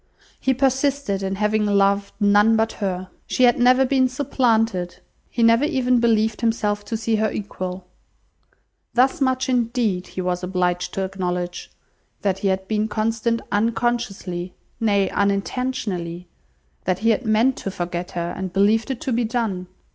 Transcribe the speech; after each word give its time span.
He 0.39 0.55
persisted 0.55 1.21
in 1.21 1.35
having 1.35 1.63
loved 1.63 2.13
none 2.19 2.55
but 2.55 2.71
her. 2.81 3.09
She 3.27 3.43
had 3.43 3.59
never 3.59 3.85
been 3.85 4.09
supplanted. 4.09 4.97
He 5.29 5.43
never 5.43 5.63
even 5.63 5.99
believed 5.99 6.41
himself 6.41 6.83
to 6.85 6.97
see 6.97 7.17
her 7.17 7.31
equal. 7.31 7.85
Thus 8.95 9.21
much 9.21 9.47
indeed 9.47 10.07
he 10.07 10.19
was 10.21 10.41
obliged 10.41 10.95
to 10.95 11.03
acknowledge: 11.03 11.69
that 12.23 12.39
he 12.39 12.47
had 12.47 12.67
been 12.67 12.87
constant 12.87 13.43
unconsciously, 13.51 14.55
nay 14.79 15.07
unintentionally; 15.11 16.27
that 16.85 16.97
he 17.05 17.11
had 17.11 17.23
meant 17.23 17.55
to 17.57 17.69
forget 17.69 18.09
her, 18.13 18.33
and 18.35 18.51
believed 18.51 18.89
it 18.89 19.01
to 19.01 19.11
be 19.13 19.23
done. 19.23 19.67